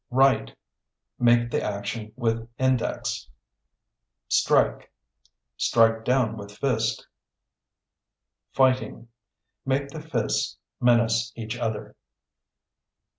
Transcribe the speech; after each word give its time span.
Write 0.09 0.55
(Make 1.19 1.51
the 1.51 1.61
action 1.61 2.11
with 2.15 2.49
index). 2.57 3.29
Strike 4.29 4.91
(Strike 5.57 6.03
down 6.03 6.37
with 6.37 6.57
fist). 6.57 7.05
Fighting 8.51 9.09
(Make 9.63 9.89
the 9.89 10.01
fists 10.01 10.57
menace 10.79 11.31
each 11.35 11.55
other). 11.55 11.95